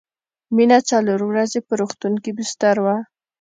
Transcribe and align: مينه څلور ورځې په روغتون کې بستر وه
مينه 0.55 0.77
څلور 0.89 1.19
ورځې 1.25 1.59
په 1.67 1.73
روغتون 1.81 2.13
کې 2.23 2.31
بستر 2.37 2.75
وه 2.85 2.95